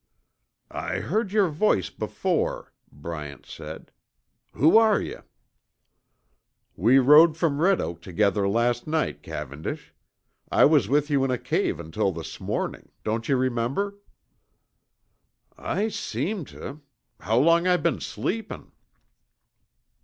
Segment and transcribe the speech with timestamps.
[0.73, 3.91] "I heard your voice before," Bryant said.
[4.53, 5.21] "Who are yuh?"
[6.75, 9.93] "We rode from Red Oak together last night, Cavendish.
[10.51, 13.99] I was with you in a cave until this morning don't you remember?"
[15.55, 16.79] "I seem tuh.
[17.19, 18.71] How long I been sleepin'?"